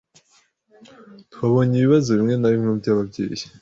Twabonye 1.33 1.75
ibibazo 1.77 2.09
bimwe 2.17 2.35
na 2.37 2.49
bimwe 2.53 2.71
byababyeyi. 2.81 3.45